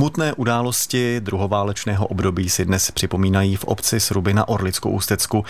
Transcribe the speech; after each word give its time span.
Smutné 0.00 0.32
události 0.32 1.20
druhoválečného 1.20 2.06
období 2.06 2.50
si 2.50 2.64
dnes 2.64 2.90
připomínají 2.90 3.56
v 3.56 3.64
obci 3.64 4.00
Sruby 4.00 4.34
na 4.34 4.48
Orlickou 4.48 4.90
ústecku. 4.90 5.44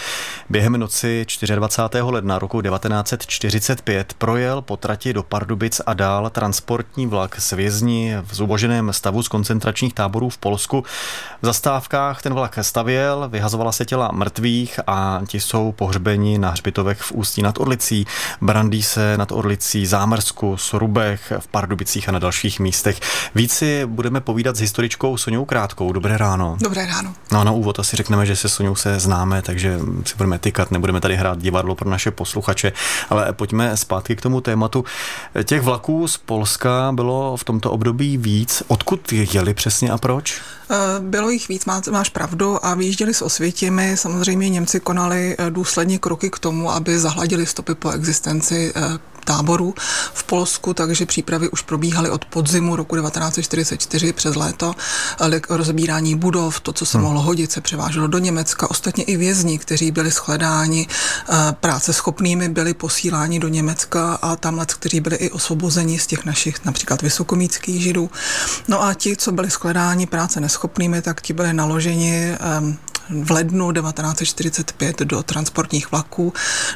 Během 0.48 0.72
noci 0.72 1.26
24. 1.54 2.02
ledna 2.02 2.38
roku 2.38 2.62
1945 2.62 4.12
projel 4.12 4.62
po 4.62 4.76
trati 4.76 5.12
do 5.12 5.22
Pardubic 5.22 5.80
a 5.86 5.94
dál 5.94 6.30
transportní 6.30 7.06
vlak 7.06 7.40
s 7.40 7.52
vězni 7.52 8.16
v 8.22 8.34
zuboženém 8.34 8.92
stavu 8.92 9.22
z 9.22 9.28
koncentračních 9.28 9.94
táborů 9.94 10.28
v 10.28 10.38
Polsku. 10.38 10.84
V 11.42 11.46
zastávkách 11.46 12.22
ten 12.22 12.34
vlak 12.34 12.58
stavěl, 12.62 13.28
vyhazovala 13.28 13.72
se 13.72 13.84
těla 13.84 14.10
mrtvých 14.12 14.80
a 14.86 15.20
ti 15.26 15.40
jsou 15.40 15.72
pohřbeni 15.72 16.38
na 16.38 16.50
hřbitovech 16.50 17.00
v 17.00 17.12
Ústí 17.12 17.42
nad 17.42 17.58
Orlicí, 17.58 18.06
Brandýse 18.40 19.16
nad 19.16 19.32
Orlicí, 19.32 19.86
Zámrsku, 19.86 20.56
Srubech, 20.56 21.32
v 21.38 21.48
Pardubicích 21.48 22.08
a 22.08 22.12
na 22.12 22.18
dalších 22.18 22.60
místech. 22.60 23.00
Víc 23.34 23.52
si 23.52 23.86
budeme 23.86 24.20
povídat 24.20 24.39
s 24.46 24.60
historičkou 24.60 25.16
Soňou 25.16 25.44
Krátkou. 25.44 25.92
Dobré 25.92 26.18
ráno. 26.18 26.56
Dobré 26.60 26.86
ráno. 26.86 27.14
No 27.32 27.40
a 27.40 27.44
na 27.44 27.52
úvod 27.52 27.78
asi 27.78 27.96
řekneme, 27.96 28.26
že 28.26 28.36
se 28.36 28.48
Soňou 28.48 28.74
se 28.74 29.00
známe, 29.00 29.42
takže 29.42 29.78
si 30.04 30.14
budeme 30.16 30.38
tykat, 30.38 30.70
nebudeme 30.70 31.00
tady 31.00 31.16
hrát 31.16 31.38
divadlo 31.38 31.74
pro 31.74 31.90
naše 31.90 32.10
posluchače, 32.10 32.72
ale 33.10 33.32
pojďme 33.32 33.76
zpátky 33.76 34.16
k 34.16 34.20
tomu 34.20 34.40
tématu. 34.40 34.84
Těch 35.44 35.62
vlaků 35.62 36.08
z 36.08 36.16
Polska 36.16 36.92
bylo 36.92 37.36
v 37.36 37.44
tomto 37.44 37.70
období 37.70 38.16
víc. 38.16 38.62
Odkud 38.68 39.12
jeli 39.12 39.54
přesně 39.54 39.90
a 39.90 39.98
proč? 39.98 40.40
Eh, 40.70 40.76
bylo 41.00 41.30
jich 41.30 41.48
víc, 41.48 41.64
máš 41.90 42.08
pravdu 42.08 42.66
a 42.66 42.74
vyjížděli 42.74 43.14
s 43.14 43.22
osvětěmi. 43.22 43.96
Samozřejmě 43.96 44.48
Němci 44.48 44.80
konali 44.80 45.36
eh, 45.38 45.50
důsledně 45.50 45.98
kroky 45.98 46.30
k 46.30 46.38
tomu, 46.38 46.70
aby 46.72 46.98
zahladili 46.98 47.46
stopy 47.46 47.74
po 47.74 47.90
existenci 47.90 48.72
eh, 48.76 48.98
táborů 49.24 49.74
v 50.14 50.24
Polsku, 50.24 50.74
takže 50.74 51.06
přípravy 51.06 51.48
už 51.48 51.62
probíhaly 51.62 52.10
od 52.10 52.24
podzimu 52.24 52.76
roku 52.76 52.96
1944 52.96 54.12
přes 54.12 54.36
léto. 54.36 54.74
Rozbírání 55.48 56.14
budov, 56.14 56.60
to, 56.60 56.72
co 56.72 56.86
se 56.86 56.98
hmm. 56.98 57.06
mohlo 57.06 57.22
hodit, 57.22 57.52
se 57.52 57.60
převáželo 57.60 58.06
do 58.06 58.18
Německa. 58.18 58.70
Ostatně 58.70 59.04
i 59.04 59.16
vězni, 59.16 59.58
kteří 59.58 59.90
byli 59.90 60.10
shledáni 60.10 60.86
práce 61.60 61.92
schopnými, 61.92 62.48
byli 62.48 62.74
posíláni 62.74 63.40
do 63.40 63.48
Německa 63.48 64.14
a 64.22 64.36
tamhle, 64.36 64.66
kteří 64.66 65.00
byli 65.00 65.16
i 65.16 65.30
osvobozeni 65.30 65.98
z 65.98 66.06
těch 66.06 66.24
našich 66.24 66.64
například 66.64 67.02
vysokomíckých 67.02 67.82
židů. 67.82 68.10
No 68.68 68.82
a 68.82 68.94
ti, 68.94 69.16
co 69.16 69.32
byli 69.32 69.50
shledáni 69.50 70.06
práce 70.06 70.40
neschopnými, 70.40 71.02
tak 71.02 71.20
ti 71.20 71.32
byli 71.32 71.52
naloženi 71.52 72.36
v 73.10 73.30
lednu 73.30 73.72
1945 73.72 74.98
do 75.00 75.22
transportních 75.22 75.90
vlaků, 75.90 76.32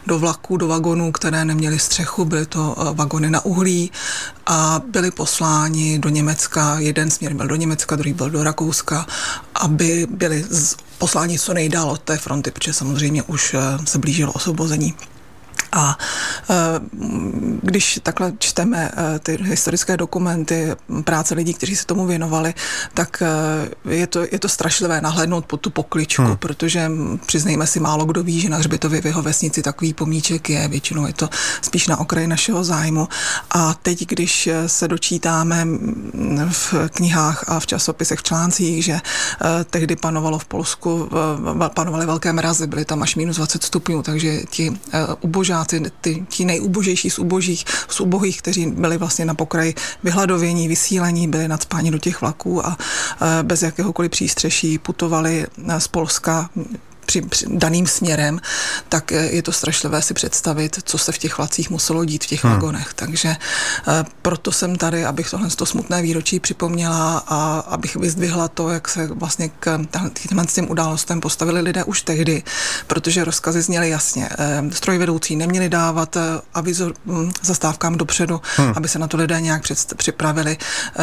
do 0.07 0.19
vlaků, 0.19 0.57
do 0.57 0.69
vagonů, 0.69 1.13
které 1.13 1.45
neměly 1.45 1.79
střechu, 1.79 2.25
byly 2.25 2.47
to 2.47 2.77
eh, 2.79 2.95
vagony 2.95 3.31
na 3.31 3.45
uhlí 3.45 3.93
a 4.47 4.83
byli 4.91 5.11
posláni 5.11 5.99
do 5.99 6.09
Německa. 6.09 6.79
Jeden 6.79 7.11
směr 7.11 7.35
byl 7.35 7.47
do 7.47 7.55
Německa, 7.55 7.97
druhý 7.97 8.13
byl 8.13 8.31
do 8.31 8.45
Rakouska, 8.45 9.07
aby 9.55 10.07
byli 10.11 10.45
posláni 10.99 11.39
co 11.39 11.55
nejdál 11.55 11.91
od 11.91 12.01
té 12.01 12.17
fronty, 12.17 12.51
protože 12.51 12.73
samozřejmě 12.73 13.23
už 13.23 13.55
eh, 13.55 13.87
se 13.87 13.99
blížilo 13.99 14.33
osvobození. 14.33 14.95
A 15.75 15.99
e, 16.51 16.55
když 17.63 18.01
takhle 18.03 18.33
čteme 18.39 18.91
e, 18.97 19.19
ty 19.19 19.39
historické 19.43 19.97
dokumenty, 19.97 20.73
práce 21.05 21.35
lidí, 21.35 21.55
kteří 21.55 21.77
se 21.77 21.87
tomu 21.87 22.07
věnovali, 22.07 22.55
tak 22.95 23.23
e, 23.23 23.95
je 23.95 24.07
to, 24.07 24.27
je 24.33 24.39
to 24.39 24.49
strašlivé 24.49 25.01
nahlédnout 25.01 25.47
pod 25.47 25.61
tu 25.61 25.71
pokličku, 25.71 26.23
hmm. 26.23 26.37
protože 26.37 26.91
přiznejme 27.27 27.67
si, 27.67 27.81
málo 27.81 28.05
kdo 28.05 28.23
ví, 28.23 28.41
že 28.41 28.49
na 28.49 28.57
hřbitově 28.57 29.01
v 29.01 29.07
jeho 29.07 29.23
vesnici 29.23 29.63
takový 29.63 29.95
pomíček 29.95 30.51
je, 30.51 30.69
většinou 30.69 31.07
je 31.07 31.13
to 31.13 31.29
spíš 31.63 31.89
na 31.89 31.97
okraji 32.01 32.27
našeho 32.27 32.65
zájmu. 32.65 33.09
A 33.51 33.75
teď, 33.75 34.07
když 34.09 34.49
se 34.67 34.89
dočítáme 34.89 35.67
v 36.51 36.75
knihách 36.89 37.45
a 37.49 37.61
v 37.61 37.67
časopisech, 37.67 38.19
v 38.19 38.23
článcích, 38.23 38.85
že 38.85 39.01
tehdy 39.71 39.97
panovalo 39.97 40.39
v 40.39 40.45
Polsku, 40.45 41.09
panovaly 41.75 42.07
velké 42.07 42.33
mrazy, 42.33 42.67
byly 42.67 42.85
tam 42.85 43.03
až 43.03 43.17
minus 43.17 43.37
20 43.37 43.63
stupňů, 43.63 44.03
takže 44.03 44.43
ti 44.43 44.73
ubožá 45.21 45.64
chudáci, 45.65 45.91
ty, 46.01 46.27
ti 46.29 46.45
nejubožejší 46.45 47.11
z 47.11 47.19
ubožích, 47.19 47.65
z 47.89 48.01
ubohých, 48.01 48.39
kteří 48.39 48.67
byli 48.67 48.99
vlastně 48.99 49.25
na 49.25 49.35
pokraji 49.35 49.75
vyhladovění, 50.03 50.69
vysílení, 50.69 51.29
byli 51.29 51.49
nadspáni 51.49 51.91
do 51.91 51.99
těch 51.99 52.21
vlaků 52.21 52.67
a 52.67 52.79
bez 53.43 53.63
jakéhokoliv 53.63 54.11
přístřeší 54.11 54.79
putovali 54.79 55.47
z 55.79 55.89
Polska 55.89 56.51
při, 57.07 57.23
při 57.23 57.47
daným 57.49 57.87
směrem, 57.87 58.41
tak 58.89 59.13
eh, 59.13 59.17
je 59.17 59.43
to 59.43 59.53
strašlivé 59.53 60.03
si 60.03 60.15
představit, 60.15 60.79
co 60.85 60.99
se 60.99 61.13
v 61.13 61.19
těch 61.19 61.39
vlacích 61.39 61.71
muselo 61.71 62.05
dít 62.05 62.25
v 62.25 62.27
těch 62.27 62.45
hmm. 62.45 62.53
vagonech. 62.53 62.95
Takže 62.95 63.29
eh, 63.29 64.05
proto 64.23 64.53
jsem 64.53 64.77
tady, 64.77 65.05
abych 65.05 65.31
tohle 65.31 65.49
to 65.51 65.67
smutné 65.67 66.03
výročí 66.03 66.41
připomněla 66.41 67.25
a 67.29 67.59
abych 67.59 67.97
vyzdvihla 67.97 68.49
to, 68.49 68.71
jak 68.71 68.89
se 68.89 69.07
vlastně 69.07 69.49
k 69.49 69.81
těm 70.55 70.71
událostem 70.71 71.21
postavili 71.21 71.61
lidé 71.61 71.85
už 71.85 72.03
tehdy, 72.03 72.43
protože 72.87 73.25
rozkazy 73.25 73.63
zněly 73.63 73.91
jasně. 73.91 74.29
Eh, 74.39 74.63
strojvedoucí 74.73 75.37
neměli 75.37 75.69
dávat 75.69 76.17
avizo 76.55 76.93
hm, 77.07 77.33
zastávkám 77.43 77.97
dopředu, 77.97 78.41
hmm. 78.57 78.73
aby 78.77 78.89
se 78.89 78.99
na 78.99 79.09
to 79.09 79.17
lidé 79.17 79.41
nějak 79.41 79.63
připravili. 79.97 80.57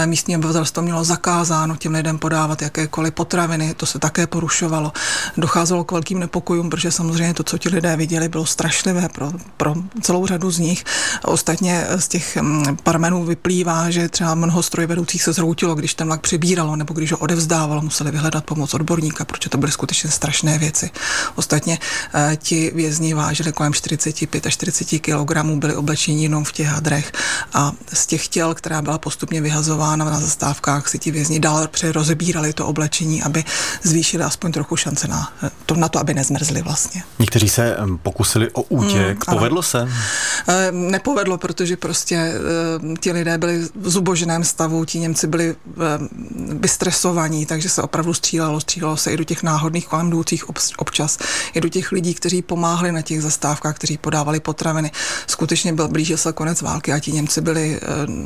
Místní 0.05 0.37
obyvatelstvo 0.37 0.81
mělo 0.81 1.03
zakázáno 1.03 1.75
těm 1.75 1.93
lidem 1.93 2.17
podávat 2.17 2.61
jakékoliv 2.61 3.13
potraviny, 3.13 3.73
to 3.73 3.85
se 3.85 3.99
také 3.99 4.27
porušovalo. 4.27 4.93
Docházelo 5.37 5.83
velkým 5.91 6.19
nepokojům, 6.19 6.69
protože 6.69 6.91
samozřejmě 6.91 7.33
to, 7.33 7.43
co 7.43 7.57
ti 7.57 7.69
lidé 7.69 7.95
viděli, 7.95 8.29
bylo 8.29 8.45
strašlivé 8.45 9.09
pro, 9.09 9.31
pro 9.57 9.75
celou 10.01 10.27
řadu 10.27 10.51
z 10.51 10.59
nich. 10.59 10.83
Ostatně 11.25 11.85
z 11.95 12.07
těch 12.07 12.37
mm, 12.37 12.77
parmenů 12.83 13.25
vyplývá, 13.25 13.89
že 13.89 14.09
třeba 14.09 14.35
mnoho 14.35 14.63
strojvedoucích 14.63 15.23
se 15.23 15.33
zhroutilo, 15.33 15.75
když 15.75 15.93
ten 15.93 16.07
vlak 16.07 16.21
přibíralo 16.21 16.75
nebo 16.75 16.93
když 16.93 17.11
ho 17.11 17.17
odevzdávalo, 17.17 17.81
museli 17.81 18.11
vyhledat 18.11 18.45
pomoc 18.45 18.73
odborníka, 18.73 19.25
protože 19.25 19.49
to 19.49 19.57
byly 19.57 19.71
skutečně 19.71 20.09
strašné 20.09 20.57
věci. 20.57 20.89
Ostatně 21.35 21.79
eh, 22.13 22.37
ti 22.37 22.71
vězni 22.75 23.13
vážili 23.13 23.51
kolem 23.51 23.73
45 23.73 24.45
až 24.45 24.53
40 24.53 24.85
kg, 24.99 25.43
byli 25.43 25.75
oblečeni 25.75 26.23
jenom 26.23 26.43
v 26.43 26.51
těch 26.51 26.67
hadrech 26.67 27.11
a 27.53 27.71
z 27.93 28.07
těch 28.07 28.27
těl, 28.27 28.53
která 28.53 28.81
byla 28.81 28.97
postupně 28.97 29.41
vyhazována 29.41 30.05
na 30.05 30.19
zastávkách, 30.19 30.87
si 30.87 30.99
ti 30.99 31.11
vězni 31.11 31.39
dál 31.39 31.67
přerozebírali 31.67 32.53
to 32.53 32.67
oblečení, 32.67 33.23
aby 33.23 33.43
zvýšili 33.83 34.23
aspoň 34.23 34.51
trochu 34.51 34.75
šance 34.75 35.07
na 35.07 35.33
eh, 35.43 35.49
to 35.65 35.75
na 35.81 35.89
to, 35.89 35.99
aby 35.99 36.13
nezmrzli 36.13 36.61
vlastně. 36.61 37.03
Někteří 37.19 37.49
se 37.49 37.77
pokusili 38.03 38.51
o 38.51 38.61
útěk. 38.61 39.27
Mm, 39.27 39.37
Povedlo 39.37 39.63
se? 39.63 39.89
Nepovedlo, 40.71 41.37
protože 41.37 41.77
prostě 41.77 42.33
ti 42.99 43.11
lidé 43.11 43.37
byli 43.37 43.59
v 43.75 43.89
zuboženém 43.89 44.43
stavu, 44.43 44.85
ti 44.85 44.99
Němci 44.99 45.27
byli 45.27 45.55
vystresovaní, 46.59 47.45
takže 47.45 47.69
se 47.69 47.81
opravdu 47.81 48.13
střílelo. 48.13 48.59
Střílelo 48.59 48.97
se 48.97 49.11
i 49.11 49.17
do 49.17 49.23
těch 49.23 49.43
náhodných 49.43 49.87
kolem 49.87 50.07
jdoucích 50.07 50.49
občas, 50.77 51.17
i 51.53 51.61
do 51.61 51.69
těch 51.69 51.91
lidí, 51.91 52.13
kteří 52.13 52.41
pomáhali 52.41 52.91
na 52.91 53.01
těch 53.01 53.21
zastávkách, 53.21 53.75
kteří 53.75 53.97
podávali 53.97 54.39
potraviny. 54.39 54.91
Skutečně 55.27 55.73
byl, 55.73 55.87
blížil 55.87 56.17
se 56.17 56.33
konec 56.33 56.61
války 56.61 56.93
a 56.93 56.99
ti 56.99 57.11
Němci 57.11 57.41
byli 57.41 57.79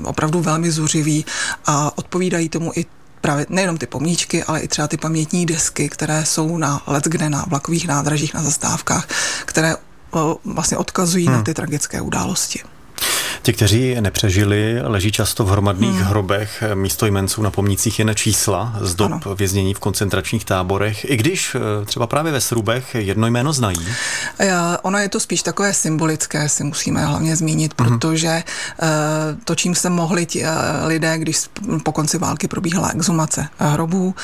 opravdu 0.03 0.39
velmi 0.41 0.71
zuřiví 0.71 1.25
a 1.65 1.97
odpovídají 1.97 2.49
tomu 2.49 2.71
i 2.75 2.85
právě 3.25 3.45
nejenom 3.49 3.77
ty 3.77 3.85
pomníčky, 3.85 4.43
ale 4.43 4.59
i 4.59 4.67
třeba 4.67 4.87
ty 4.87 4.97
pamětní 4.97 5.45
desky, 5.45 5.89
které 5.89 6.25
jsou 6.25 6.57
na 6.57 6.81
let 6.87 7.03
kde 7.03 7.29
na 7.29 7.45
vlakových 7.47 7.87
nádražích, 7.87 8.33
na 8.33 8.43
zastávkách, 8.43 9.07
které 9.45 9.75
vlastně 10.45 10.77
odkazují 10.77 11.25
hmm. 11.25 11.35
na 11.35 11.43
ty 11.43 11.53
tragické 11.53 12.01
události. 12.01 12.59
Ti, 13.45 13.53
kteří 13.53 13.95
nepřežili, 14.01 14.81
leží 14.81 15.11
často 15.11 15.45
v 15.45 15.49
hromadných 15.49 15.95
hmm. 15.95 16.03
hrobech. 16.03 16.63
Místo 16.73 17.05
jmenců 17.05 17.41
na 17.41 17.51
pomnících 17.51 17.99
je 17.99 18.15
čísla 18.15 18.75
z 18.81 18.95
dob 18.95 19.11
ano. 19.11 19.35
věznění 19.35 19.73
v 19.73 19.79
koncentračních 19.79 20.45
táborech. 20.45 21.09
I 21.09 21.17
když 21.17 21.55
eh, 21.55 21.85
třeba 21.85 22.07
právě 22.07 22.31
ve 22.31 22.41
Srubech 22.41 22.95
jedno 22.95 23.27
jméno 23.27 23.53
znají. 23.53 23.87
Ono 24.81 24.97
je 24.97 25.09
to 25.09 25.19
spíš 25.19 25.43
takové 25.43 25.73
symbolické, 25.73 26.49
si 26.49 26.63
musíme 26.63 27.05
hlavně 27.05 27.35
zmínit, 27.35 27.81
hmm. 27.81 27.87
protože 27.87 28.27
eh, 28.27 28.43
to, 29.43 29.55
čím 29.55 29.75
se 29.75 29.89
mohli 29.89 30.25
ti 30.25 30.43
eh, 30.43 30.49
lidé, 30.85 31.17
když 31.17 31.37
po 31.83 31.91
konci 31.91 32.17
války 32.17 32.47
probíhala 32.47 32.89
exhumace 32.89 33.47
hrobů, 33.57 34.15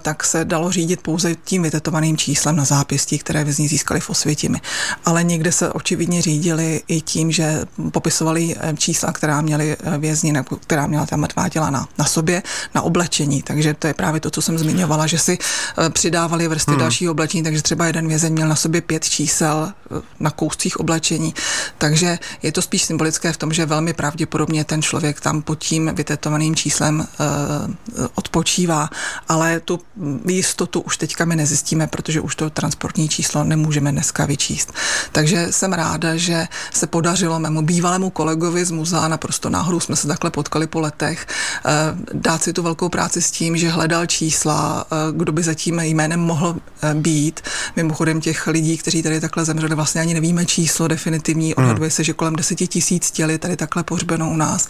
tak 0.00 0.24
se 0.24 0.44
dalo 0.44 0.72
řídit 0.72 1.00
pouze 1.00 1.34
tím 1.34 1.62
vytetovaným 1.62 2.16
číslem 2.16 2.56
na 2.56 2.64
zápěstí, 2.64 3.18
které 3.18 3.44
vězni 3.44 3.68
získali 3.68 4.00
v 4.00 4.10
Osvětimi. 4.10 4.60
Ale 5.04 5.24
někde 5.24 5.52
se 5.52 5.72
očividně 5.72 6.22
řídili 6.22 6.82
i 6.88 7.00
tím, 7.00 7.32
že 7.32 7.60
popisovali 7.90 8.55
Eh, 8.55 8.55
čísla, 8.76 9.12
která 9.12 9.40
měli 9.40 9.76
eh, 9.84 9.98
vězni, 9.98 10.32
nebo 10.32 10.56
která 10.56 10.86
měla 10.86 11.06
ta 11.06 11.16
mrtvá 11.16 11.48
těla 11.48 11.70
na, 11.70 11.88
na 11.98 12.04
sobě, 12.04 12.42
na 12.74 12.82
oblečení. 12.82 13.42
Takže 13.42 13.74
to 13.74 13.86
je 13.86 13.94
právě 13.94 14.20
to, 14.20 14.30
co 14.30 14.42
jsem 14.42 14.58
zmiňovala, 14.58 15.06
že 15.06 15.18
si 15.18 15.38
eh, 15.38 15.90
přidávali 15.90 16.48
vrsty 16.48 16.70
hmm. 16.70 16.80
dalšího 16.80 17.12
oblečení, 17.12 17.42
takže 17.42 17.62
třeba 17.62 17.86
jeden 17.86 18.08
vězeň 18.08 18.32
měl 18.32 18.48
na 18.48 18.56
sobě 18.56 18.80
pět 18.80 19.04
čísel 19.04 19.72
na 20.20 20.30
kouscích 20.30 20.80
oblečení. 20.80 21.34
Takže 21.78 22.18
je 22.42 22.52
to 22.52 22.62
spíš 22.62 22.84
symbolické 22.84 23.32
v 23.32 23.36
tom, 23.36 23.52
že 23.52 23.66
velmi 23.66 23.92
pravděpodobně 23.92 24.64
ten 24.64 24.82
člověk 24.82 25.20
tam 25.20 25.42
pod 25.42 25.58
tím 25.58 25.90
vytetovaným 25.94 26.56
číslem 26.56 27.00
uh, 27.00 28.06
odpočívá, 28.14 28.90
ale 29.28 29.60
tu 29.60 29.80
jistotu 30.28 30.80
už 30.80 30.96
teďka 30.96 31.24
my 31.24 31.36
nezjistíme, 31.36 31.86
protože 31.86 32.20
už 32.20 32.36
to 32.36 32.50
transportní 32.50 33.08
číslo 33.08 33.44
nemůžeme 33.44 33.92
dneska 33.92 34.26
vyčíst. 34.26 34.72
Takže 35.12 35.46
jsem 35.50 35.72
ráda, 35.72 36.16
že 36.16 36.48
se 36.74 36.86
podařilo 36.86 37.40
mému 37.40 37.62
bývalému 37.62 38.10
kolegu 38.10 38.45
kolegovi 38.46 38.64
z 38.64 38.70
muzea, 38.70 39.08
naprosto 39.08 39.50
náhodou 39.50 39.80
jsme 39.80 39.96
se 39.96 40.08
takhle 40.08 40.30
potkali 40.30 40.66
po 40.66 40.80
letech, 40.80 41.26
dát 42.12 42.42
si 42.42 42.52
tu 42.52 42.62
velkou 42.62 42.88
práci 42.88 43.22
s 43.22 43.30
tím, 43.30 43.56
že 43.56 43.68
hledal 43.68 44.06
čísla, 44.06 44.86
kdo 45.12 45.32
by 45.32 45.42
za 45.42 45.54
tím 45.54 45.80
jménem 45.80 46.20
mohl 46.20 46.56
být. 46.94 47.40
Mimochodem 47.76 48.20
těch 48.20 48.46
lidí, 48.46 48.78
kteří 48.78 49.02
tady 49.02 49.20
takhle 49.20 49.44
zemřeli, 49.44 49.74
vlastně 49.74 50.00
ani 50.00 50.14
nevíme 50.14 50.46
číslo 50.46 50.88
definitivní. 50.88 51.54
Hmm. 51.56 51.64
Odhaduje 51.64 51.90
se, 51.90 52.04
že 52.04 52.12
kolem 52.12 52.36
deseti 52.36 52.66
tisíc 52.66 53.10
těli 53.10 53.38
tady 53.38 53.56
takhle 53.56 53.82
pohřbeno 53.82 54.30
u 54.30 54.36
nás. 54.36 54.68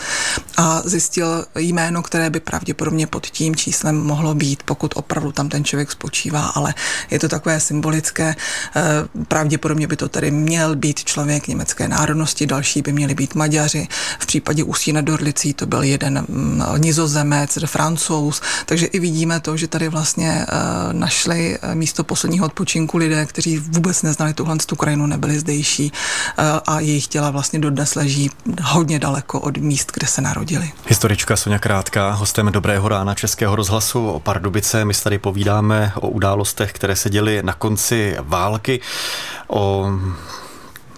A 0.57 0.83
zjistil 0.85 1.45
jméno, 1.57 2.03
které 2.03 2.31
by 2.31 2.41
pravděpodobně 2.41 3.07
pod 3.07 3.27
tím 3.27 3.57
číslem 3.57 3.97
mohlo 4.01 4.35
být, 4.35 4.63
pokud 4.63 4.93
opravdu 4.97 5.33
tam 5.33 5.49
ten 5.49 5.65
člověk 5.65 5.91
spočívá, 5.93 6.47
ale 6.47 6.75
je 7.11 7.19
to 7.19 7.29
takové 7.29 7.61
symbolické. 7.61 8.35
Eh, 8.77 8.83
pravděpodobně 9.29 9.87
by 9.87 9.97
to 9.97 10.09
tady 10.09 10.31
měl 10.31 10.77
být 10.77 11.05
člověk 11.05 11.49
německé 11.49 11.89
národnosti, 11.89 12.47
další 12.47 12.83
by 12.83 12.93
měli 12.93 13.15
být 13.15 13.35
Maďaři. 13.57 13.89
V 14.19 14.27
případě 14.27 14.65
Ústí 14.65 14.93
nad 14.93 15.09
Orlicí 15.09 15.55
to 15.55 15.67
byl 15.67 15.83
jeden 15.83 16.25
mm, 16.29 16.63
nizozemec, 16.77 17.59
francouz, 17.67 18.41
takže 18.67 18.87
i 18.87 19.01
vidíme 19.01 19.41
to, 19.41 19.57
že 19.57 19.69
tady 19.69 19.89
vlastně 19.89 20.47
eh, 20.49 20.93
našli 20.93 21.59
eh, 21.63 21.75
místo 21.75 22.05
posledního 22.05 22.47
odpočinku 22.47 22.99
lidé, 22.99 23.27
kteří 23.27 23.59
vůbec 23.59 24.03
neznali 24.03 24.35
tuhle 24.35 24.57
tu 24.57 24.77
krajinu, 24.77 25.07
nebyli 25.07 25.39
zdejší 25.39 25.93
a 26.67 26.81
jejich 26.81 27.07
těla 27.07 27.31
vlastně 27.31 27.59
dodnes 27.59 27.95
leží 27.95 28.31
hodně 28.63 28.99
daleko 28.99 29.41
od 29.41 29.57
míst, 29.57 29.93
kde 29.95 30.07
se 30.07 30.21
narodili. 30.21 30.73
Historička 30.87 31.37
Sonja 31.37 31.59
Krátká, 31.59 32.13
hostem 32.13 32.53
Dobrého 32.53 32.89
rána 32.89 33.15
Českého 33.15 33.57
rozhlasu 33.57 34.09
o 34.09 34.21
Pardubice. 34.21 34.85
My 34.85 34.95
tady 34.95 35.19
povídáme 35.19 35.93
o 35.95 36.09
událostech, 36.09 36.73
které 36.73 36.97
se 36.97 37.11
děly 37.11 37.43
na 37.43 37.53
konci 37.53 38.17
války, 38.21 38.81
o 39.49 39.91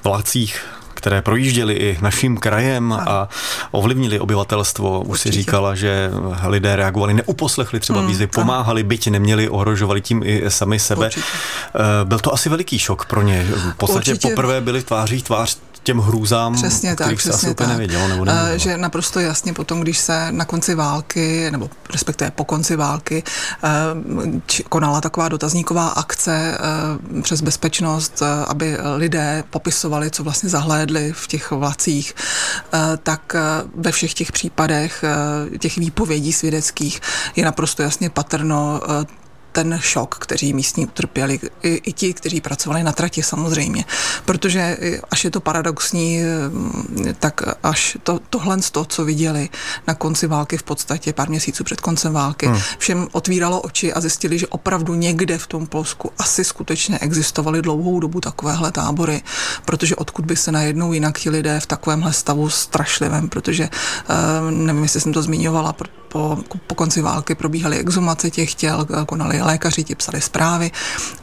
vládcích 0.04 0.77
které 0.98 1.22
projížděly 1.22 1.74
i 1.74 1.98
naším 2.00 2.36
krajem 2.36 2.92
a 2.92 3.28
ovlivnili 3.70 4.20
obyvatelstvo. 4.20 5.00
Už 5.00 5.20
si 5.20 5.30
říkala, 5.30 5.74
že 5.74 6.10
lidé 6.46 6.76
reagovali, 6.76 7.14
neuposlechli 7.14 7.80
třeba 7.80 8.00
mm, 8.00 8.06
výzvy, 8.06 8.26
pomáhali, 8.26 8.82
byť 8.82 9.10
neměli, 9.10 9.48
ohrožovali 9.48 10.00
tím 10.00 10.22
i 10.24 10.42
sami 10.48 10.78
sebe. 10.78 11.06
Určitě. 11.06 11.26
Eh, 11.74 12.04
byl 12.04 12.18
to 12.18 12.34
asi 12.34 12.48
veliký 12.48 12.78
šok 12.78 13.04
pro 13.04 13.22
ně. 13.22 13.46
V 13.72 13.74
podstatě 13.76 14.10
Určitě. 14.10 14.28
poprvé 14.28 14.60
byli 14.60 14.82
tváří 14.82 15.22
tvář 15.22 15.58
těm 15.88 15.98
hrůzám, 15.98 16.54
přesně 16.54 16.96
tak, 16.96 17.16
přesně 17.16 17.32
se 17.32 17.46
asi 17.46 17.54
tak. 17.54 17.68
nevědělo. 17.68 18.08
Nebo 18.08 18.24
nevědělo. 18.24 18.58
Že 18.58 18.76
naprosto 18.76 19.20
jasně 19.20 19.52
potom, 19.52 19.80
když 19.80 19.98
se 19.98 20.32
na 20.32 20.44
konci 20.44 20.74
války, 20.74 21.50
nebo 21.50 21.70
respektive 21.92 22.30
po 22.30 22.44
konci 22.44 22.76
války, 22.76 23.22
eh, 23.64 23.68
konala 24.68 25.00
taková 25.00 25.28
dotazníková 25.28 25.88
akce 25.88 26.58
eh, 26.58 27.22
přes 27.22 27.40
bezpečnost, 27.40 28.22
eh, 28.22 28.44
aby 28.48 28.76
lidé 28.96 29.44
popisovali, 29.50 30.10
co 30.10 30.24
vlastně 30.24 30.48
zahlédli 30.48 30.87
v 31.12 31.26
těch 31.26 31.50
vlacích, 31.50 32.14
tak 33.02 33.36
ve 33.74 33.92
všech 33.92 34.14
těch 34.14 34.32
případech 34.32 35.04
těch 35.58 35.76
výpovědí 35.76 36.32
svědeckých 36.32 37.00
je 37.36 37.44
naprosto 37.44 37.82
jasně 37.82 38.10
patrno 38.10 38.80
ten 39.52 39.78
šok, 39.82 40.14
kteří 40.14 40.52
místní 40.52 40.86
utrpěli, 40.86 41.40
i, 41.62 41.74
i 41.74 41.92
ti, 41.92 42.14
kteří 42.14 42.40
pracovali 42.40 42.82
na 42.82 42.92
trati 42.92 43.22
samozřejmě. 43.22 43.84
Protože 44.24 44.78
až 45.10 45.24
je 45.24 45.30
to 45.30 45.40
paradoxní, 45.40 46.20
tak 47.18 47.42
až 47.62 47.98
to, 48.02 48.20
tohle 48.30 48.62
z 48.62 48.70
toho, 48.70 48.84
co 48.84 49.04
viděli 49.04 49.48
na 49.86 49.94
konci 49.94 50.26
války 50.26 50.56
v 50.56 50.62
podstatě 50.62 51.12
pár 51.12 51.28
měsíců 51.28 51.64
před 51.64 51.80
koncem 51.80 52.12
války, 52.12 52.46
hmm. 52.46 52.60
všem 52.78 53.08
otvíralo 53.12 53.60
oči 53.60 53.92
a 53.92 54.00
zjistili, 54.00 54.38
že 54.38 54.46
opravdu 54.46 54.94
někde 54.94 55.38
v 55.38 55.46
tom 55.46 55.66
Polsku 55.66 56.12
asi 56.18 56.44
skutečně 56.44 56.98
existovaly 56.98 57.62
dlouhou 57.62 58.00
dobu 58.00 58.20
takovéhle 58.20 58.72
tábory, 58.72 59.22
protože 59.68 59.96
odkud 59.96 60.24
by 60.24 60.36
se 60.36 60.52
najednou 60.52 60.92
jinak 60.92 61.18
ti 61.18 61.30
lidé 61.30 61.60
v 61.60 61.66
takovémhle 61.66 62.12
stavu 62.12 62.50
strašlivém, 62.50 63.28
protože 63.28 63.68
uh, 63.68 64.50
nevím, 64.50 64.82
jestli 64.82 65.00
jsem 65.00 65.12
to 65.12 65.22
zmiňovala, 65.22 65.72
po, 66.08 66.38
po 66.66 66.74
konci 66.74 67.02
války 67.02 67.34
probíhaly 67.34 67.76
exhumace 67.76 68.30
těch 68.30 68.54
těl, 68.54 68.86
konali 69.06 69.42
lékaři, 69.42 69.84
ti 69.84 69.94
psali 69.94 70.20
zprávy 70.20 70.70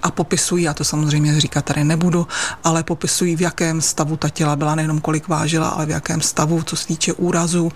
a 0.03 0.11
popisují, 0.11 0.63
já 0.63 0.73
to 0.73 0.83
samozřejmě 0.83 1.41
říkat 1.41 1.65
tady 1.65 1.83
nebudu, 1.83 2.27
ale 2.63 2.83
popisují, 2.83 3.35
v 3.35 3.41
jakém 3.41 3.81
stavu 3.81 4.17
ta 4.17 4.29
těla 4.29 4.55
byla, 4.55 4.75
nejenom 4.75 5.01
kolik 5.01 5.27
vážila, 5.27 5.67
ale 5.67 5.85
v 5.85 5.89
jakém 5.89 6.21
stavu, 6.21 6.63
co 6.63 6.75
se 6.75 6.87
týče 6.87 7.13
úrazu, 7.13 7.71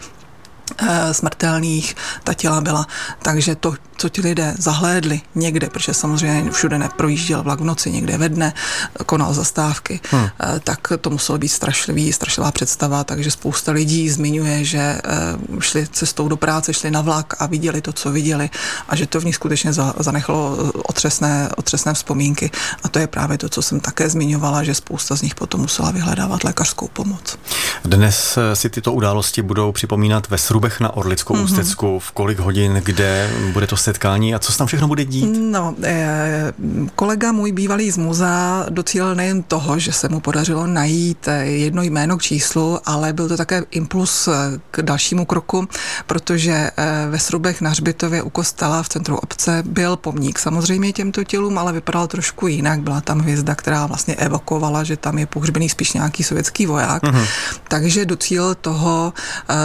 Eh, 0.77 1.13
smrtelných 1.13 1.95
ta 2.23 2.33
těla 2.33 2.61
byla. 2.61 2.87
Takže 3.21 3.55
to, 3.55 3.73
co 3.99 4.09
ti 4.09 4.21
lidé 4.21 4.55
zahlédli 4.57 5.21
někde, 5.35 5.69
protože 5.69 5.93
samozřejmě 5.93 6.51
všude 6.51 6.77
neprojížděl 6.77 7.43
vlak 7.43 7.59
v 7.59 7.63
noci, 7.63 7.91
někde 7.91 8.17
ve 8.17 8.29
dne, 8.29 8.53
konal 9.05 9.33
zastávky, 9.33 9.99
hmm. 10.11 10.29
Eh, 10.39 10.59
tak 10.63 10.93
to 11.01 11.09
muselo 11.09 11.37
být 11.37 11.49
strašlivý, 11.49 12.13
strašlivá 12.13 12.51
představa, 12.51 13.03
takže 13.03 13.31
spousta 13.31 13.71
lidí 13.71 14.09
zmiňuje, 14.09 14.65
že 14.65 14.77
eh, 14.77 15.01
šli 15.59 15.87
cestou 15.87 16.27
do 16.27 16.37
práce, 16.37 16.73
šli 16.73 16.91
na 16.91 17.01
vlak 17.01 17.33
a 17.39 17.45
viděli 17.45 17.81
to, 17.81 17.93
co 17.93 18.11
viděli 18.11 18.49
a 18.89 18.95
že 18.95 19.07
to 19.07 19.21
v 19.21 19.25
nich 19.25 19.35
skutečně 19.35 19.73
zanechalo 19.99 20.71
otřesné, 20.83 21.49
otřesné 21.57 21.93
vzpomínky. 21.93 22.51
A 22.83 22.89
to 22.89 22.99
je 22.99 23.07
právě 23.07 23.37
to, 23.37 23.49
co 23.49 23.61
jsem 23.61 23.79
také 23.79 24.09
zmiňovala, 24.09 24.63
že 24.63 24.75
spousta 24.75 25.15
z 25.15 25.21
nich 25.21 25.35
potom 25.35 25.61
musela 25.61 25.91
vyhledávat 25.91 26.43
lékařskou 26.43 26.87
pomoc. 26.87 27.37
Dnes 27.85 28.37
si 28.53 28.69
tyto 28.69 28.93
události 28.93 29.41
budou 29.41 29.71
připomínat 29.71 30.29
ve 30.29 30.37
Sru 30.37 30.59
Hrubech 30.59 30.79
na 30.79 30.95
Orlickou 30.95 31.33
mm-hmm. 31.33 31.43
ústecku, 31.43 31.99
v 31.99 32.11
kolik 32.11 32.39
hodin, 32.39 32.81
kde 32.83 33.29
bude 33.53 33.67
to 33.67 33.77
setkání 33.89 34.35
a 34.35 34.39
co 34.39 34.51
se 34.51 34.57
tam 34.57 34.67
všechno 34.67 34.87
bude 34.87 35.05
dít? 35.05 35.37
No, 35.41 35.75
eh, 35.83 36.53
kolega 36.95 37.31
můj 37.31 37.51
bývalý 37.51 37.91
z 37.91 37.97
muzea 37.97 38.65
docílil 38.69 39.15
nejen 39.15 39.43
toho, 39.43 39.79
že 39.79 39.91
se 39.91 40.09
mu 40.09 40.19
podařilo 40.19 40.67
najít 40.67 41.27
eh, 41.27 41.45
jedno 41.45 41.81
jméno 41.81 42.17
k 42.17 42.21
číslu, 42.21 42.79
ale 42.85 43.13
byl 43.13 43.27
to 43.27 43.37
také 43.37 43.63
impuls 43.71 44.27
eh, 44.27 44.31
k 44.71 44.81
dalšímu 44.81 45.25
kroku, 45.25 45.67
protože 46.07 46.71
ve 47.09 47.19
Srubech 47.19 47.61
na 47.61 47.69
Hřbitově 47.69 48.21
u 48.21 48.29
kostela 48.29 48.83
v 48.83 48.89
centru 48.89 49.17
obce 49.17 49.63
byl 49.65 49.95
pomník 49.97 50.39
samozřejmě 50.39 50.93
těmto 50.93 51.23
tělům, 51.23 51.57
ale 51.57 51.73
vypadal 51.73 52.07
trošku 52.07 52.47
jinak. 52.47 52.79
Byla 52.79 53.01
tam 53.01 53.19
hvězda, 53.19 53.55
která 53.55 53.85
vlastně 53.85 54.15
evokovala, 54.15 54.83
že 54.83 54.97
tam 54.97 55.17
je 55.17 55.25
pohřbený 55.25 55.69
spíš 55.69 55.93
nějaký 55.93 56.23
sovětský 56.23 56.65
voják. 56.65 57.03
Mm-hmm. 57.03 57.25
Takže 57.67 58.05
docílil 58.05 58.55
toho, 58.55 59.13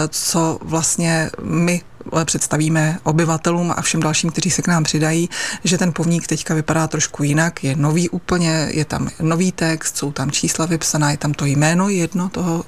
co 0.09 0.59
vlastně 0.61 1.29
my 1.41 1.81
představíme 2.25 2.99
obyvatelům 3.03 3.73
a 3.77 3.81
všem 3.81 3.99
dalším, 3.99 4.29
kteří 4.29 4.51
se 4.51 4.61
k 4.61 4.67
nám 4.67 4.83
přidají, 4.83 5.29
že 5.63 5.77
ten 5.77 5.93
povník 5.93 6.27
teďka 6.27 6.53
vypadá 6.53 6.87
trošku 6.87 7.23
jinak, 7.23 7.63
je 7.63 7.75
nový 7.75 8.09
úplně, 8.09 8.67
je 8.71 8.85
tam 8.85 9.09
nový 9.21 9.51
text, 9.51 9.97
jsou 9.97 10.11
tam 10.11 10.31
čísla 10.31 10.65
vypsaná, 10.65 11.11
je 11.11 11.17
tam 11.17 11.33
to 11.33 11.45
jméno 11.45 11.89
jedno 11.89 12.29
toho 12.29 12.55
uh, 12.55 12.63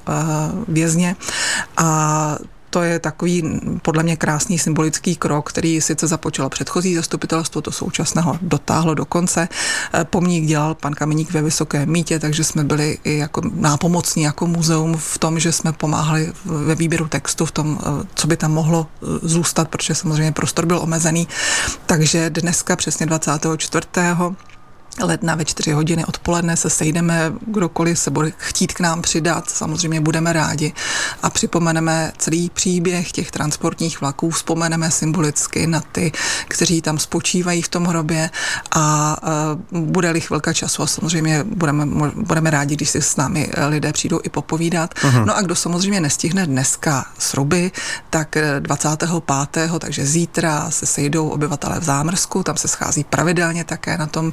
vězně. 0.68 1.16
A 1.76 2.38
to 2.70 2.82
je 2.82 2.98
takový 2.98 3.60
podle 3.82 4.02
mě 4.02 4.16
krásný 4.16 4.58
symbolický 4.58 5.16
krok, 5.16 5.50
který 5.50 5.80
sice 5.80 6.06
započalo 6.06 6.48
předchozí 6.48 6.94
zastupitelstvo, 6.94 7.60
to 7.60 7.72
současného 7.72 8.38
dotáhlo 8.42 8.94
do 8.94 9.04
konce. 9.04 9.48
Eh, 9.94 10.04
pomník 10.04 10.44
dělal 10.44 10.74
pan 10.74 10.94
Kameník 10.94 11.32
ve 11.32 11.42
Vysoké 11.42 11.86
mítě, 11.86 12.18
takže 12.18 12.44
jsme 12.44 12.64
byli 12.64 12.98
i 13.04 13.18
jako 13.18 13.40
nápomocní 13.54 14.22
jako 14.22 14.46
muzeum 14.46 14.96
v 14.96 15.18
tom, 15.18 15.38
že 15.38 15.52
jsme 15.52 15.72
pomáhali 15.72 16.32
ve 16.44 16.74
výběru 16.74 17.08
textu, 17.08 17.46
v 17.46 17.52
tom, 17.52 17.78
eh, 17.80 18.06
co 18.14 18.26
by 18.26 18.36
tam 18.36 18.52
mohlo 18.52 18.86
eh, 18.86 19.06
zůstat, 19.22 19.68
protože 19.68 19.94
samozřejmě 19.94 20.32
prostor 20.32 20.66
byl 20.66 20.78
omezený. 20.78 21.28
Takže 21.86 22.30
dneska 22.30 22.76
přesně 22.76 23.06
24 23.06 23.86
ledna 25.00 25.34
ve 25.34 25.44
čtyři 25.44 25.72
hodiny 25.72 26.04
odpoledne 26.04 26.56
se 26.56 26.70
sejdeme, 26.70 27.32
kdokoliv 27.46 27.98
se 27.98 28.10
bude 28.10 28.32
chtít 28.36 28.72
k 28.72 28.80
nám 28.80 29.02
přidat, 29.02 29.50
samozřejmě 29.50 30.00
budeme 30.00 30.32
rádi 30.32 30.72
a 31.22 31.30
připomeneme 31.30 32.12
celý 32.18 32.50
příběh 32.50 33.12
těch 33.12 33.30
transportních 33.30 34.00
vlaků, 34.00 34.30
vzpomeneme 34.30 34.90
symbolicky 34.90 35.66
na 35.66 35.80
ty, 35.80 36.12
kteří 36.48 36.82
tam 36.82 36.98
spočívají 36.98 37.62
v 37.62 37.68
tom 37.68 37.84
hrobě 37.84 38.30
a 38.70 39.16
uh, 39.72 39.80
bude-li 39.80 40.20
chvilka 40.20 40.52
času 40.52 40.82
a 40.82 40.86
samozřejmě 40.86 41.44
budeme, 41.44 41.86
budeme 42.16 42.50
rádi, 42.50 42.76
když 42.76 42.90
si 42.90 43.02
s 43.02 43.16
námi 43.16 43.50
lidé 43.68 43.92
přijdou 43.92 44.20
i 44.22 44.28
popovídat. 44.28 44.94
Uh-huh. 44.94 45.24
No 45.24 45.36
a 45.36 45.40
kdo 45.42 45.54
samozřejmě 45.54 46.00
nestihne 46.00 46.46
dneska 46.46 47.06
sruby, 47.18 47.72
tak 48.10 48.36
25. 48.58 49.10
takže 49.78 50.06
zítra 50.06 50.70
se 50.70 50.86
sejdou 50.86 51.28
obyvatelé 51.28 51.80
v 51.80 51.84
Zámrsku, 51.84 52.42
tam 52.42 52.56
se 52.56 52.68
schází 52.68 53.04
pravidelně 53.04 53.64
také 53.64 53.98
na 53.98 54.06
tom 54.06 54.32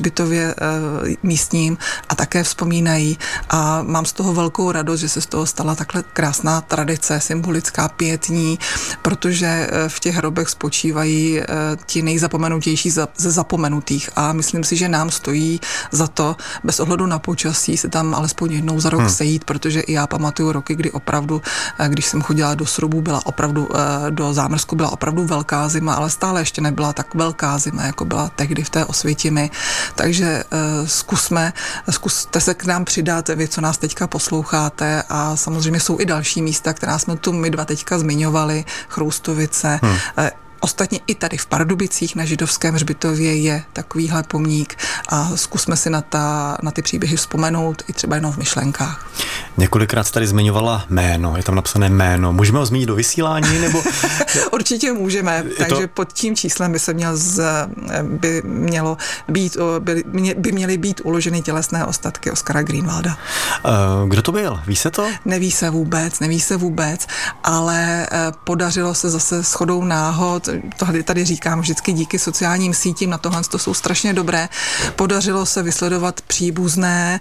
hřbitově 0.00 0.54
eh, 0.54 1.16
místním 1.22 1.78
a 2.08 2.14
také 2.14 2.42
vzpomínají. 2.42 3.18
A 3.50 3.82
mám 3.82 4.04
z 4.04 4.12
toho 4.12 4.34
velkou 4.34 4.72
radost, 4.72 5.00
že 5.00 5.08
se 5.08 5.20
z 5.20 5.26
toho 5.26 5.46
stala 5.46 5.74
takhle 5.74 6.02
krásná 6.12 6.60
tradice, 6.60 7.20
symbolická 7.20 7.88
pětní, 7.88 8.58
protože 9.02 9.46
eh, 9.46 9.88
v 9.88 10.00
těch 10.00 10.14
hrobech 10.14 10.48
spočívají 10.48 11.40
eh, 11.40 11.44
ti 11.86 12.02
nejzapomenutější 12.02 12.90
ze 12.90 13.30
zapomenutých. 13.30 14.10
A 14.16 14.32
myslím 14.32 14.64
si, 14.64 14.76
že 14.76 14.88
nám 14.88 15.10
stojí 15.10 15.60
za 15.92 16.06
to 16.06 16.36
bez 16.64 16.80
ohledu 16.80 17.06
na 17.06 17.18
počasí 17.18 17.76
se 17.76 17.88
tam 17.88 18.14
alespoň 18.14 18.52
jednou 18.52 18.80
za 18.80 18.90
rok 18.90 19.00
hmm. 19.00 19.10
sejít, 19.10 19.44
protože 19.44 19.80
i 19.80 19.92
já 19.92 20.06
pamatuju 20.06 20.52
roky, 20.52 20.74
kdy 20.74 20.90
opravdu, 20.90 21.42
když 21.88 22.06
jsem 22.06 22.22
chodila 22.22 22.54
do 22.54 22.66
Srubu, 22.66 23.02
byla 23.02 23.26
opravdu, 23.26 23.68
do 24.10 24.32
Zámrsku 24.32 24.76
byla 24.76 24.92
opravdu 24.92 25.24
velká 25.24 25.68
zima, 25.68 25.94
ale 25.94 26.10
stále 26.10 26.40
ještě 26.40 26.60
nebyla 26.60 26.92
tak 26.92 27.14
velká 27.14 27.58
zima, 27.58 27.82
jako 27.82 28.04
byla 28.04 28.28
tehdy 28.28 28.64
v 28.64 28.70
té 28.70 28.84
Osvětimi 28.84 29.50
Takže 29.94 30.44
zkusme, 30.84 31.52
zkuste 31.90 32.40
se 32.40 32.54
k 32.54 32.64
nám 32.64 32.84
přidat, 32.84 33.28
vy, 33.28 33.48
co 33.48 33.60
nás 33.60 33.78
teďka 33.78 34.06
posloucháte. 34.06 35.02
A 35.08 35.36
samozřejmě 35.36 35.80
jsou 35.80 36.00
i 36.00 36.06
další 36.06 36.42
místa, 36.42 36.72
která 36.72 36.98
jsme 36.98 37.16
tu 37.16 37.32
my 37.32 37.50
dva 37.50 37.64
teďka 37.64 37.98
zmiňovali, 37.98 38.64
Chroustovice, 38.88 39.80
hmm 39.82 39.96
Ostatně 40.60 41.00
i 41.06 41.14
tady 41.14 41.36
v 41.36 41.46
Pardubicích 41.46 42.16
na 42.16 42.24
židovském 42.24 42.74
hřbitově 42.74 43.36
je 43.36 43.62
takovýhle 43.72 44.22
pomník 44.22 44.76
a 45.08 45.30
zkusme 45.34 45.76
si 45.76 45.90
na, 45.90 46.00
ta, 46.00 46.58
na 46.62 46.70
ty 46.70 46.82
příběhy 46.82 47.16
vzpomenout 47.16 47.82
i 47.88 47.92
třeba 47.92 48.16
jenom 48.16 48.32
v 48.32 48.36
myšlenkách. 48.36 49.10
Několikrát 49.56 50.10
tady 50.10 50.26
zmiňovala 50.26 50.84
jméno, 50.90 51.36
je 51.36 51.42
tam 51.42 51.54
napsané 51.54 51.88
jméno. 51.88 52.32
Můžeme 52.32 52.58
ho 52.58 52.66
zmínit 52.66 52.86
do 52.86 52.94
vysílání? 52.94 53.58
Nebo... 53.58 53.82
Určitě 54.52 54.92
můžeme, 54.92 55.44
je 55.48 55.54
takže 55.54 55.86
to... 55.86 55.94
pod 55.94 56.12
tím 56.12 56.36
číslem 56.36 56.72
by 56.72 56.78
se 56.78 56.94
měl 56.94 57.16
z, 57.16 57.42
by 58.02 58.42
mělo 58.44 58.96
být, 59.28 59.56
by, 59.78 60.04
by 60.36 60.52
měly 60.52 60.78
být 60.78 61.00
uloženy 61.04 61.42
tělesné 61.42 61.84
ostatky 61.84 62.30
Oskara 62.30 62.62
Greenwalda. 62.62 63.16
Uh, 63.64 64.08
kdo 64.08 64.22
to 64.22 64.32
byl? 64.32 64.60
Ví 64.66 64.76
se 64.76 64.90
to? 64.90 65.06
Neví 65.24 65.50
se 65.50 65.70
vůbec, 65.70 66.20
neví 66.20 66.40
se 66.40 66.56
vůbec, 66.56 67.06
ale 67.44 68.06
eh, 68.12 68.32
podařilo 68.44 68.94
se 68.94 69.10
zase 69.10 69.42
shodou 69.42 69.84
náhod 69.84 70.48
tohle 70.76 71.02
tady 71.02 71.24
říkám 71.24 71.60
vždycky 71.60 71.92
díky 71.92 72.18
sociálním 72.18 72.74
sítím, 72.74 73.10
na 73.10 73.18
tohle 73.18 73.42
to 73.50 73.58
jsou 73.58 73.74
strašně 73.74 74.12
dobré. 74.12 74.48
Podařilo 74.96 75.46
se 75.46 75.62
vysledovat 75.62 76.20
příbuzné 76.20 77.20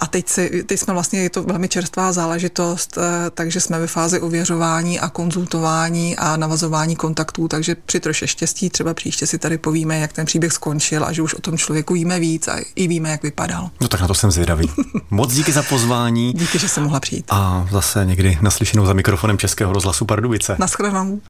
a 0.00 0.06
teď, 0.06 0.28
si, 0.28 0.64
teď 0.66 0.80
jsme 0.80 0.94
vlastně, 0.94 1.22
je 1.22 1.30
to 1.30 1.42
velmi 1.42 1.68
čerstvá 1.68 2.12
záležitost, 2.12 2.98
takže 3.34 3.60
jsme 3.60 3.80
ve 3.80 3.86
fázi 3.86 4.20
ověřování 4.20 5.00
a 5.00 5.08
konzultování 5.08 6.16
a 6.16 6.36
navazování 6.36 6.96
kontaktů, 6.96 7.48
takže 7.48 7.74
při 7.74 8.00
troše 8.00 8.26
štěstí 8.26 8.70
třeba 8.70 8.94
příště 8.94 9.26
si 9.26 9.38
tady 9.38 9.58
povíme, 9.58 9.98
jak 9.98 10.12
ten 10.12 10.26
příběh 10.26 10.52
skončil 10.52 11.04
a 11.04 11.12
že 11.12 11.22
už 11.22 11.34
o 11.34 11.40
tom 11.40 11.58
člověku 11.58 11.94
víme 11.94 12.20
víc 12.20 12.48
a 12.48 12.56
i 12.74 12.88
víme, 12.88 13.10
jak 13.10 13.22
vypadal. 13.22 13.70
No 13.80 13.88
tak 13.88 14.00
na 14.00 14.06
to 14.06 14.14
jsem 14.14 14.30
zvědavý. 14.30 14.70
Moc 15.10 15.34
díky 15.34 15.52
za 15.52 15.62
pozvání. 15.62 16.32
Díky, 16.32 16.58
že 16.58 16.68
jsem 16.68 16.82
mohla 16.82 17.00
přijít. 17.00 17.24
A 17.30 17.68
zase 17.70 18.06
někdy 18.06 18.38
naslyšenou 18.42 18.86
za 18.86 18.92
mikrofonem 18.92 19.38
Českého 19.38 19.72
rozhlasu 19.72 20.04
Pardubice. 20.04 20.56
Naschledanou. 20.58 21.18